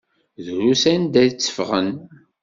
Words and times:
Drus 0.45 0.83
anda 0.93 1.19
ay 1.21 1.29
tteffɣen. 1.31 1.89